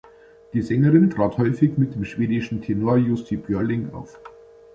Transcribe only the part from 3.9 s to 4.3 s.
auf.